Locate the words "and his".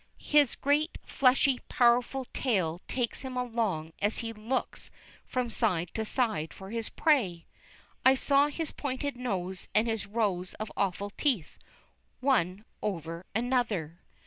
9.75-10.07